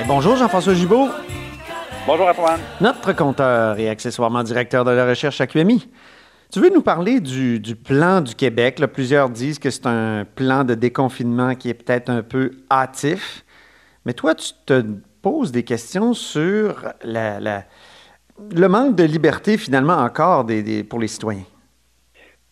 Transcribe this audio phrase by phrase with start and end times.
[0.00, 1.08] Et bonjour Jean-François Gibault,
[2.06, 2.60] Bonjour Antoine.
[2.80, 5.88] notre compteur et accessoirement directeur de la recherche à QMI.
[6.52, 8.78] Tu veux nous parler du, du plan du Québec?
[8.78, 8.88] là?
[8.88, 13.44] plusieurs disent que c'est un plan de déconfinement qui est peut-être un peu hâtif.
[14.04, 14.82] Mais toi, tu te
[15.22, 17.64] poses des questions sur la- la-
[18.54, 21.44] le manque de liberté finalement encore des- des- pour les citoyens.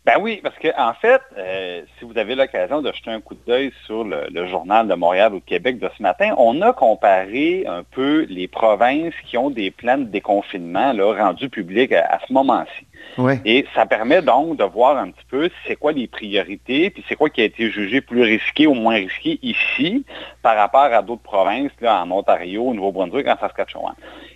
[0.08, 3.34] Ben oui, parce que en fait, euh, si vous avez l'occasion de jeter un coup
[3.46, 6.72] d'œil sur le, le journal de Montréal ou de Québec de ce matin, on a
[6.72, 12.06] comparé un peu les provinces qui ont des plans de déconfinement là, rendus publics à,
[12.06, 12.86] à ce moment-ci.
[13.18, 13.34] Oui.
[13.44, 17.14] Et ça permet donc de voir un petit peu c'est quoi les priorités, puis c'est
[17.14, 20.06] quoi qui a été jugé plus risqué ou moins risqué ici
[20.40, 23.94] par rapport à d'autres provinces, là, en Ontario, au Nouveau-Brunswick, en Saskatchewan.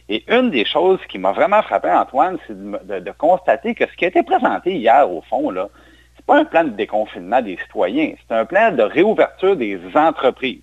[0.08, 4.04] Et une des choses qui m'a vraiment frappé, Antoine, c'est de, constater que ce qui
[4.04, 5.68] a été présenté hier, au fond, là,
[6.22, 10.60] c'est pas un plan de déconfinement des citoyens, c'est un plan de réouverture des entreprises.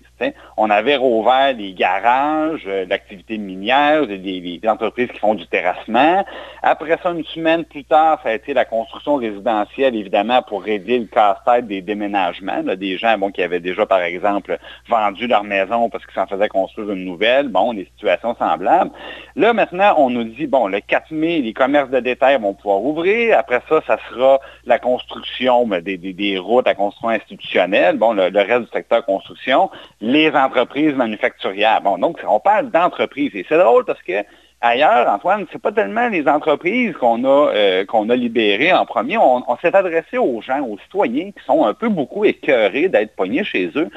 [0.56, 6.24] On avait rouvert les garages, euh, l'activité minière, des, entreprises qui font du terrassement.
[6.62, 10.98] Après ça, une semaine plus tard, ça a été la construction résidentielle, évidemment, pour aider
[10.98, 12.62] le casse-tête des déménagements.
[12.62, 16.48] des gens bon, qui avaient déjà, par exemple, vendu leur maison parce qu'ils s'en faisaient
[16.48, 17.48] construire une nouvelle.
[17.48, 18.90] Bon, des situations semblables.
[19.36, 22.82] Là, maintenant, on nous dit, bon, le 4 mai, les commerces de détail vont pouvoir
[22.82, 23.38] ouvrir.
[23.38, 28.62] Après ça, ça sera la construction ben, des, routes à construction institutionnelle, bon, le, reste
[28.62, 29.70] du secteur construction,
[30.00, 31.80] les entreprises manufacturières.
[31.82, 33.32] Bon, donc, on parle d'entreprises.
[33.34, 34.24] Et c'est drôle parce que
[34.60, 39.18] ailleurs, Antoine, c'est pas tellement les entreprises qu'on a, euh, qu'on a libérées en premier.
[39.18, 43.44] On, s'est adressé aux gens, aux citoyens qui sont un peu beaucoup écœurés d'être pognés
[43.44, 43.88] chez eux.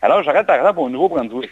[0.00, 1.50] Alors, j'arrête par exemple au Nouveau-Brunswick.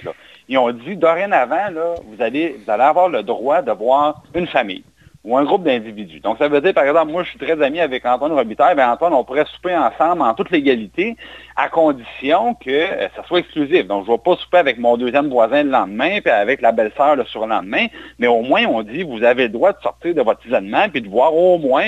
[0.49, 4.49] Ils ont dit, dorénavant, là, vous, allez, vous allez avoir le droit de voir une
[4.49, 4.83] famille
[5.23, 6.21] ou un groupe d'individus.
[6.21, 8.75] Donc, ça veut dire, par exemple, moi, je suis très ami avec Antoine Robitaille.
[8.75, 11.17] Bien, Antoine, on pourrait souper ensemble en toute légalité,
[11.61, 13.87] à condition que euh, ça soit exclusif.
[13.87, 16.73] Donc, je ne vais pas souper avec mon deuxième voisin le lendemain, puis avec la
[16.73, 17.87] belle-sœur le surlendemain,
[18.19, 21.03] mais au moins, on dit, vous avez le droit de sortir de votre isolement, puis
[21.03, 21.85] de voir au moins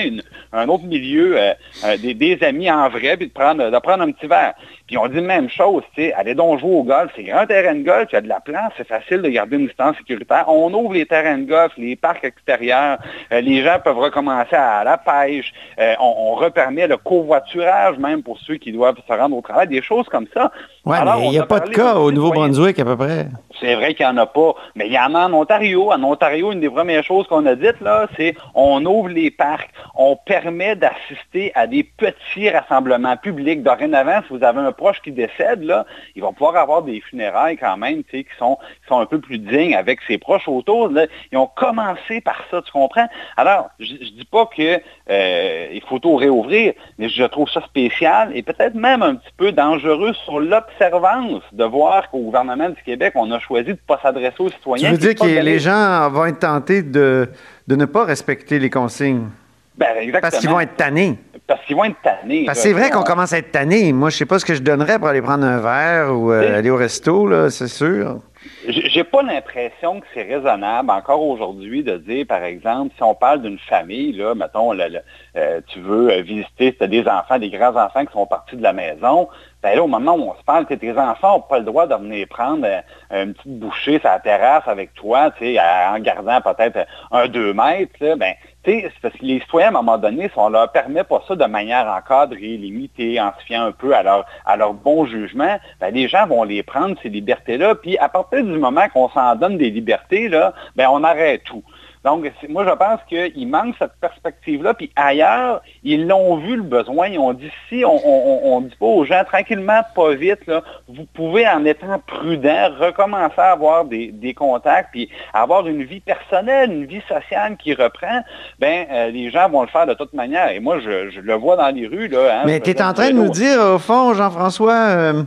[0.51, 1.53] un autre milieu, euh,
[1.85, 4.53] euh, des, amis en vrai, puis de prendre, un petit verre.
[4.85, 7.73] Puis on dit même chose, tu sais, allez donc jouer au golf, c'est grand terrain
[7.73, 10.45] de golf, il y a de la place, c'est facile de garder une distance sécuritaire.
[10.47, 12.97] On ouvre les terrains de golf, les parcs extérieurs,
[13.31, 15.53] les gens peuvent recommencer à la pêche,
[15.99, 20.07] on repermet le covoiturage même pour ceux qui doivent se rendre au travail, des choses
[20.07, 20.51] comme ça.
[20.85, 22.11] Oui, Alors, mais il n'y a a pas de cas au.
[22.11, 23.27] Nouveau-Brunswick à peu près.
[23.61, 25.91] C'est vrai qu'il n'y en a pas, mais il y en a en Ontario.
[25.91, 29.69] En Ontario, une des premières choses qu'on a dites, là, c'est on ouvre les parcs,
[29.95, 33.63] on permet d'assister à des petits rassemblements publics.
[33.63, 35.85] Dorénavant, si vous avez un proche qui décède, là,
[36.15, 39.05] il va pouvoir avoir des funérailles quand même, tu sais, qui sont, qui sont un
[39.05, 40.89] peu plus dignes avec ses proches autour.
[40.89, 41.05] Là.
[41.31, 43.07] Ils ont commencé par ça, tu comprends?
[43.37, 48.31] Alors, je ne dis pas que euh, faut tout réouvrir, mais je trouve ça spécial
[48.35, 50.39] et peut-être même un petit peu dangereux sur
[50.79, 54.55] de voir qu'au gouvernement du Québec, on a choisi de ne pas s'adresser aux Tu
[54.55, 54.91] citoyens.
[54.91, 57.29] veux puis dire que les gens vont être tentés de,
[57.67, 59.29] de ne pas respecter les consignes?
[59.75, 60.21] Ben, exactement.
[60.21, 61.17] parce qu'ils vont être tannés.
[61.47, 62.45] Parce qu'ils vont être tannés.
[62.45, 62.73] Parce que là.
[62.75, 63.91] c'est vrai qu'on On- commence à être tanné.
[63.91, 66.57] Moi, je sais pas ce que je donnerais pour aller prendre un verre ou euh,
[66.59, 68.19] aller au resto, là, c'est sûr.
[68.67, 73.41] J'ai pas l'impression que c'est raisonnable encore aujourd'hui de dire, par exemple, si on parle
[73.41, 77.49] d'une famille, là, mettons, euh, tu veux euh, visiter, si tu as des enfants, des
[77.49, 79.27] grands-enfants qui sont partis de la maison,
[79.63, 82.25] ben là, au moment où on se parle, tes enfants n'ont pas le droit de
[82.25, 87.53] prendre euh, une petite bouchée sur la terrasse avec toi, en gardant peut-être un deux
[87.53, 88.33] mètres, là, ben,
[88.65, 91.35] c'est parce que les citoyens, à un moment donné, si on leur permet pas ça
[91.35, 95.57] de manière encadrée, limitée, en se fiant un peu à leur, à leur bon jugement,
[95.79, 97.75] ben, les gens vont les prendre, ces libertés-là.
[97.75, 101.63] Puis à partir du moment qu'on s'en donne des libertés, là, ben, on arrête tout.
[102.03, 104.73] Donc, moi, je pense qu'il manque cette perspective-là.
[104.73, 107.07] Puis ailleurs, ils l'ont vu le besoin.
[107.07, 111.05] Ils ont dit, si on on dit pas aux gens, tranquillement, pas vite, là, vous
[111.13, 116.71] pouvez, en étant prudent, recommencer à avoir des, des contacts, puis avoir une vie personnelle,
[116.71, 118.21] une vie sociale qui reprend,
[118.59, 120.49] ben euh, les gens vont le faire de toute manière.
[120.51, 122.09] Et moi, je, je le vois dans les rues.
[122.09, 125.23] Là, hein, Mais tu es en train de nous dire, au fond, Jean-François, euh,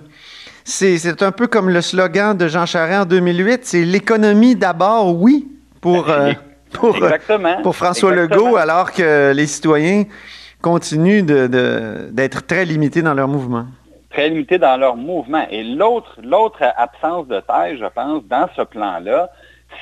[0.65, 5.15] c'est c'est un peu comme le slogan de Jean Charest en 2008, c'est l'économie d'abord,
[5.15, 5.49] oui,
[5.81, 6.33] pour, euh,
[6.73, 7.63] pour, euh, Exactement.
[7.63, 8.45] pour François Exactement.
[8.47, 10.05] Legault, alors que les citoyens
[10.63, 13.67] continuent d'être très limités dans leur mouvement.
[14.11, 15.47] Très limités dans leur mouvement.
[15.51, 19.31] Et l'autre, l'autre absence de taille, je pense, dans ce plan-là,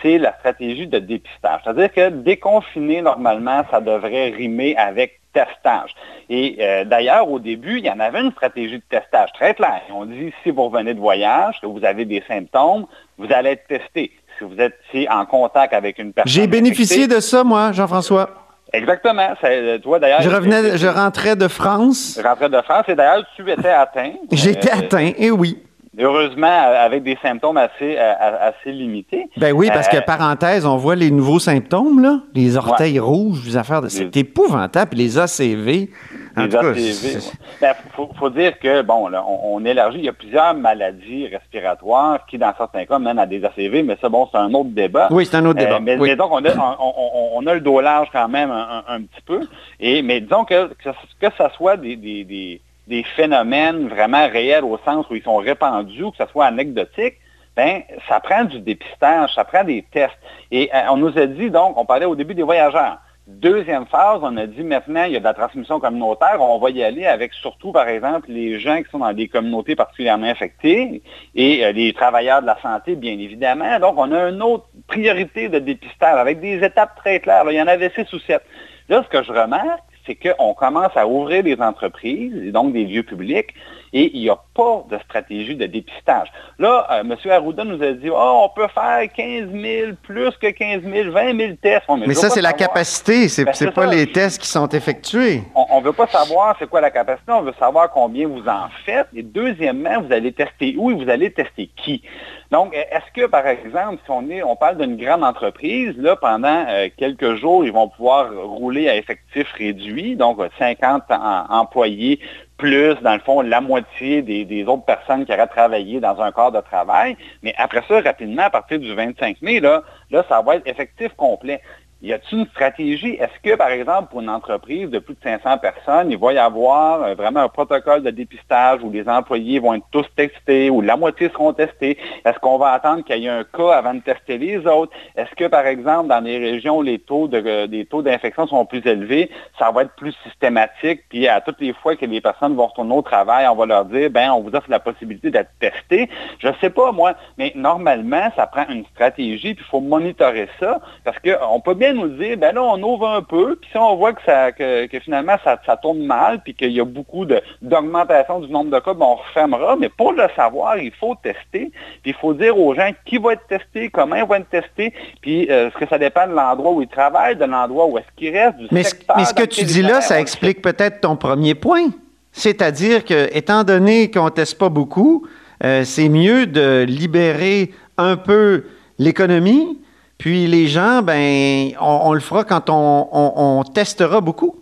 [0.02, 1.60] c'est la stratégie de dépistage.
[1.62, 5.94] C'est-à-dire que déconfiner, normalement, ça devrait rimer avec testage.
[6.30, 9.82] Et euh, d'ailleurs, au début, il y en avait une stratégie de testage très claire.
[9.92, 12.86] On dit, si vous revenez de voyage, que vous avez des symptômes,
[13.18, 14.12] vous allez être testé.
[14.38, 14.74] Si vous êtes
[15.10, 16.30] en contact avec une personne...
[16.30, 18.30] J'ai bénéficié de ça, moi, Jean-François.
[18.72, 19.34] Exactement.
[19.44, 22.18] Euh, toi, d'ailleurs, je revenais, je rentrais de France.
[22.20, 24.12] Je rentrais de France et d'ailleurs, tu étais atteint.
[24.32, 25.58] J'étais euh, atteint, et oui.
[25.98, 29.28] Heureusement, avec des symptômes assez, euh, assez limités.
[29.36, 33.42] Ben oui, parce que, euh, parenthèse, on voit les nouveaux symptômes, là, les orteils rouges,
[33.46, 33.88] les affaires de...
[33.88, 35.90] C'est épouvantable, puis les ACV.
[36.36, 37.20] Les ACV, il
[37.60, 37.74] ben,
[38.18, 42.52] faut, dire que, bon, là, on, élargit, il y a plusieurs maladies respiratoires qui, dans
[42.56, 45.08] certains cas, mènent à des ACV, mais ça, bon, c'est un autre débat.
[45.10, 45.76] Oui, c'est un autre débat.
[45.76, 49.40] Euh, mais, donc, on a, on, a, le dos large quand même un, petit peu.
[49.80, 50.90] Et, mais disons que, que,
[51.20, 56.02] que ça soit des, des des phénomènes vraiment réels au sens où ils sont répandus,
[56.02, 57.14] ou que ce soit anecdotique,
[57.56, 60.18] ben, ça prend du dépistage, ça prend des tests.
[60.50, 62.98] Et euh, on nous a dit, donc, on parlait au début des voyageurs.
[63.26, 66.68] Deuxième phase, on a dit maintenant, il y a de la transmission communautaire, on va
[66.68, 71.00] y aller avec surtout, par exemple, les gens qui sont dans des communautés particulièrement affectées
[71.34, 73.80] et euh, les travailleurs de la santé, bien évidemment.
[73.80, 77.44] Donc, on a une autre priorité de dépistage avec des étapes très claires.
[77.48, 78.42] il y en avait six ou sept.
[78.90, 82.84] Là, ce que je remarque, c'est qu'on commence à ouvrir des entreprises, et donc des
[82.84, 83.54] lieux publics,
[83.94, 86.28] et il n'y a pas de stratégie de dépistage.
[86.58, 87.16] Là, euh, M.
[87.30, 91.36] Arruda nous a dit, oh, on peut faire 15 000, plus que 15 000, 20
[91.36, 91.84] 000 tests.
[92.04, 95.42] mais, ça, c'est la capacité, c'est n'est ben, pas les tests qui sont effectués.
[95.54, 98.68] On ne veut pas savoir c'est quoi la capacité, on veut savoir combien vous en
[98.84, 99.06] faites.
[99.14, 102.02] Et deuxièmement, vous allez tester où et vous allez tester qui.
[102.50, 106.64] Donc, est-ce que, par exemple, si on, est, on parle d'une grande entreprise, là, pendant
[106.68, 111.02] euh, quelques jours, ils vont pouvoir rouler à effectif réduit, donc 50
[111.48, 112.20] employés
[112.56, 116.52] plus, dans le fond, la moitié des, autres personnes qui auraient travaillé dans un corps
[116.52, 117.16] de travail.
[117.42, 121.12] Mais après ça, rapidement, à partir du 25 mai, là, là ça va être effectif
[121.14, 121.60] complet.
[122.02, 123.14] Y a-t-il une stratégie?
[123.14, 126.38] Est-ce que, par exemple, pour une entreprise de plus de 500 personnes, il va y
[126.38, 130.82] avoir euh, vraiment un protocole de dépistage où les employés vont être tous testés, ou
[130.82, 131.96] la moitié seront testés?
[132.24, 134.92] Est-ce qu'on va attendre qu'il y ait un cas avant de tester les autres?
[135.16, 138.66] Est-ce que, par exemple, dans les régions où les taux de, des taux d'infection sont
[138.66, 142.54] plus élevés, ça va être plus systématique, puis à toutes les fois que les personnes
[142.54, 145.50] vont retourner au travail, on va leur dire, ben, on vous offre la possibilité d'être
[145.58, 146.10] testé.
[146.38, 150.48] Je ne sais pas, moi, mais normalement, ça prend une stratégie, puis il faut monitorer
[150.60, 153.78] ça, parce qu'on peut bien nous dire, ben là, on ouvre un peu, puis si
[153.78, 157.26] on voit que, ça, que, finalement ça, tourne mal, puis qu'il y a beaucoup
[157.62, 159.76] d'augmentation du nombre de cas, ben on refermera.
[159.76, 161.70] Mais pour le savoir, il faut tester,
[162.02, 164.92] puis il faut dire aux gens qui va être testé, comment ils vont être testés,
[165.20, 168.06] puis euh, est-ce que ça dépend de l'endroit où ils travaillent, de l'endroit où est-ce
[168.16, 169.16] qu'ils restent, du mais secteur.
[169.16, 171.88] Mais ce que tu dis là, ça explique peut-être ton premier point.
[172.32, 175.26] C'est-à-dire que, étant donné qu'on ne teste pas beaucoup,
[175.62, 178.64] euh, c'est mieux de libérer un peu
[178.98, 179.78] l'économie
[180.24, 184.58] puis les gens, ben, on, le fera quand on, testera beaucoup.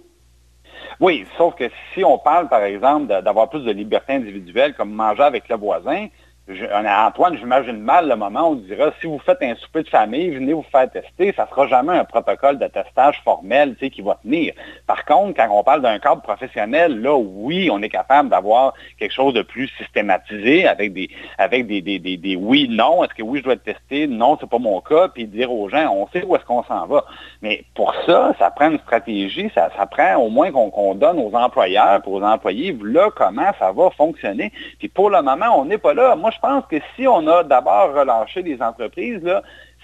[0.98, 5.22] Oui, sauf que si on parle, par exemple, d'avoir plus de liberté individuelle, comme manger
[5.22, 6.08] avec le voisin,
[6.48, 10.30] Antoine, j'imagine mal le moment où on dira, si vous faites un souper de famille,
[10.30, 14.18] venez vous faire tester, ça ne sera jamais un protocole de testage formel qui va
[14.24, 14.52] tenir.
[14.88, 19.12] Par contre, quand on parle d'un cadre professionnel, là, oui, on est capable d'avoir quelque
[19.12, 23.38] chose de plus systématisé avec des, avec des, des, des, oui, non, est-ce que oui,
[23.38, 26.24] je dois être testé, non, c'est pas mon cas, puis dire aux gens, on sait
[26.24, 27.04] où est-ce qu'on s'en va.
[27.40, 31.34] Mais pour ça, ça prend une stratégie, ça, ça prend au moins qu'on donne aux
[31.34, 34.52] employeurs, pour aux employés, là, comment ça va fonctionner.
[34.80, 36.16] Puis pour le moment, on n'est pas là.
[36.32, 39.22] Je pense que si on a d'abord relâché les entreprises,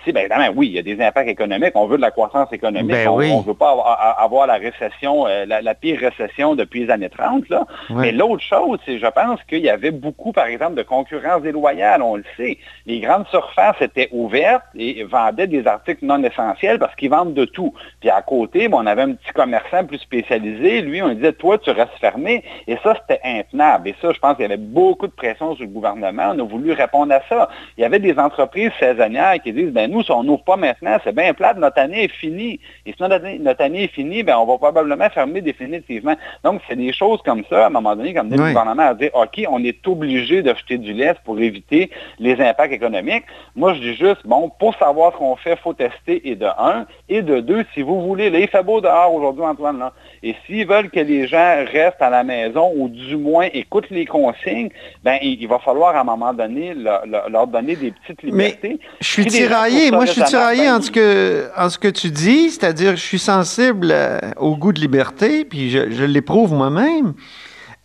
[0.05, 1.73] si, bien évidemment, oui, il y a des impacts économiques.
[1.75, 2.91] On veut de la croissance économique.
[2.91, 3.71] Ben on ne veut pas
[4.19, 7.49] avoir, la récession, euh, la, pire récession depuis les années 30.
[7.49, 7.67] Là.
[7.91, 12.03] Mais l'autre chose, c'est, je pense qu'il y avait beaucoup, par exemple, de concurrence déloyale.
[12.03, 12.59] On le sait.
[12.87, 17.45] Les grandes surfaces étaient ouvertes et vendaient des articles non essentiels parce qu'ils vendent de
[17.45, 17.75] tout.
[18.01, 20.81] Puis à côté, on avait un petit commerçant plus spécialisé.
[20.81, 22.45] Lui, on disait, toi, tu restes fermé.
[22.67, 23.89] Et ça, c'était intenable.
[23.89, 26.33] Et ça, je pense qu'il y avait beaucoup de pression sur le gouvernement.
[26.35, 27.49] On a voulu répondre à ça.
[27.77, 30.99] Il y avait des entreprises saisonnières qui disent, ben nous, si on n'ouvre pas maintenant,
[31.05, 32.61] c'est bien plate, notre année est finie.
[32.87, 36.17] Et si notre année, est finie, ben, on va probablement fermer définitivement.
[36.45, 39.11] Donc, c'est des choses comme ça, à un moment donné, comme le gouvernement a dit,
[39.13, 43.25] OK, on est obligé de jeter du lait pour éviter les impacts économiques.
[43.57, 46.47] Moi, je dis juste, bon, pour savoir ce qu'on fait, il faut tester, et de
[46.47, 46.87] un.
[47.09, 49.93] Et de deux, si vous voulez, là, il fait beau dehors aujourd'hui, Antoine, là.
[50.23, 54.05] Et s'ils veulent que les gens restent à la maison ou du moins écoutent les
[54.05, 54.71] consignes,
[55.05, 58.79] ben, il, va falloir à un moment donné leur, donner des petites libertés.
[58.81, 59.91] Mais je suis tiraillé tiraillé.
[59.91, 63.19] Moi, je suis tiraillé en ce que, en ce que tu dis, c'est-à-dire je suis
[63.19, 67.15] sensible euh, au goût de liberté, puis je, l'éprouve moi-même.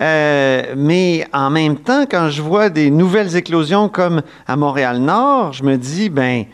[0.02, 5.64] Euh, mais en même temps, quand je vois des nouvelles éclosions comme à Montréal-Nord, je
[5.64, 6.46] me dis, ben,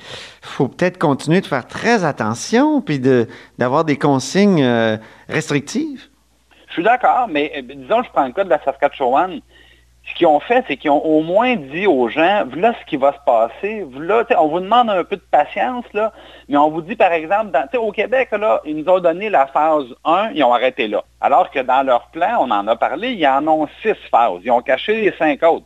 [0.41, 2.99] faut peut-être continuer de faire très attention, puis
[3.57, 4.97] d'avoir des consignes euh,
[5.29, 6.07] restrictives.
[6.67, 9.41] Je suis d'accord, mais disons, je prends le cas de la Saskatchewan
[10.09, 12.97] ce qu'ils ont fait, c'est qu'ils ont au moins dit aux gens, voilà ce qui
[12.97, 16.11] va se passer, voilà, on vous demande un peu de patience, là,
[16.47, 19.85] mais on vous dit, par exemple, au Québec, là, ils nous ont donné la phase
[20.05, 21.03] 1, ils ont arrêté là.
[21.21, 24.41] Alors que dans leur plan, on en a parlé, ils en ont six phases.
[24.43, 25.65] Ils ont caché les cinq autres.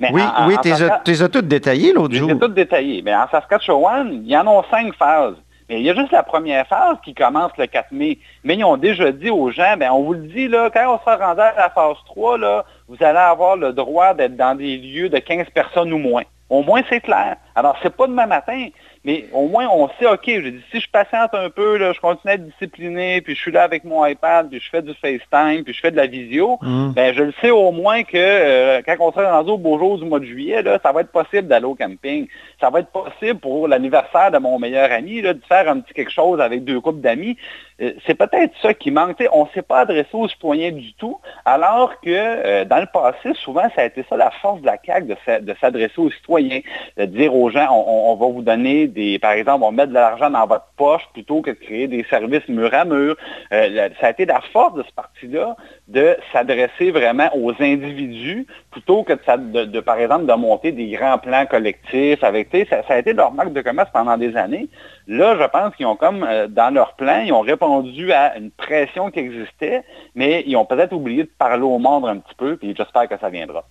[0.00, 0.68] oui, oui, tu
[1.10, 2.28] les as toutes détaillées l'autre jour.
[2.28, 3.02] Tu toutes détaillées.
[3.02, 5.36] Mais en Saskatchewan, il y en a cinq phases.
[5.68, 8.18] Mais il y a juste la première phase qui commence le 4 mai.
[8.42, 10.98] Mais ils ont déjà dit aux gens, ben on vous le dit, là, quand on
[10.98, 14.76] sera rendu à la phase 3, là, vous allez avoir le droit d'être dans des
[14.76, 16.22] lieux de 15 personnes ou moins.
[16.50, 17.36] Au moins, c'est clair.
[17.54, 18.68] Alors, c'est pas demain matin,
[19.04, 22.00] mais au moins, on sait, OK, je dis, si je patiente un peu, là, je
[22.00, 24.94] continue à être discipliné, puis je suis là avec mon iPad, puis je fais du
[24.94, 26.92] FaceTime, puis je fais de la visio, mm.
[26.92, 29.98] ben, je le sais au moins que euh, quand on sera rendu au beau jour
[29.98, 32.28] du mois de juillet, là, ça va être possible d'aller au camping.
[32.60, 35.92] Ça va être possible pour l'anniversaire de mon meilleur ami là, de faire un petit
[35.92, 37.36] quelque chose avec deux couples d'amis.
[37.80, 39.22] Euh, c'est peut-être ça qui manque.
[39.32, 43.32] on ne s'est pas adressé aux citoyens du tout, alors que euh, dans le passé,
[43.34, 45.06] souvent, ça a été ça la force de la CAQ
[45.42, 46.60] de, s'adresser aux citoyens,
[46.96, 48.88] de dire aux gens, on va vous donner
[49.20, 52.46] par exemple, on met de l'argent dans votre poche plutôt que de créer des services
[52.48, 53.16] mur à mur.
[53.52, 55.56] Euh, ça a été la force de ce parti-là
[55.88, 61.46] de s'adresser vraiment aux individus plutôt que de, par exemple, de monter des grands plans
[61.46, 64.68] collectifs avec, ça, ça a été leur marque de commerce pendant des années.
[65.06, 69.10] Là, je pense qu'ils ont comme, dans leur plan, ils ont répondu à une pression
[69.10, 72.74] qui existait, mais ils ont peut-être oublié de parler au monde un petit peu, puis
[72.76, 73.64] j'espère que ça viendra.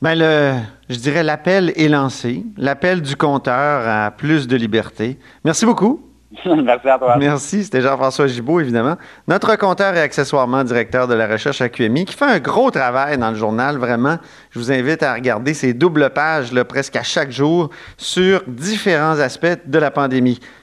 [0.00, 0.54] Ben le,
[0.88, 5.16] je dirais l'appel est lancé, l'appel du compteur à plus de liberté.
[5.44, 6.08] Merci beaucoup.
[6.44, 7.16] Merci à toi.
[7.18, 8.96] Merci, c'était Jean-François Gibault, évidemment.
[9.28, 13.18] Notre compteur et accessoirement directeur de la recherche à QMI, qui fait un gros travail
[13.18, 14.16] dans le journal, vraiment.
[14.50, 19.20] Je vous invite à regarder ces doubles pages, là, presque à chaque jour, sur différents
[19.20, 20.40] aspects de la pandémie.